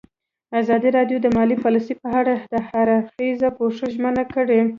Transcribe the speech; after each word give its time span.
ازادي 0.59 0.89
راډیو 0.97 1.17
د 1.21 1.27
مالي 1.37 1.55
پالیسي 1.63 1.93
په 2.01 2.09
اړه 2.19 2.33
د 2.53 2.55
هر 2.67 2.87
اړخیز 2.97 3.39
پوښښ 3.57 3.79
ژمنه 3.93 4.23
کړې. 4.33 4.61